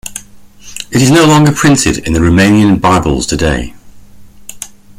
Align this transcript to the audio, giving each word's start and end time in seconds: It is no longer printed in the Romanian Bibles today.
It 0.89 0.99
is 0.99 1.11
no 1.11 1.25
longer 1.25 1.51
printed 1.51 1.99
in 2.07 2.13
the 2.13 2.19
Romanian 2.19 2.81
Bibles 2.81 3.27
today. 3.27 3.75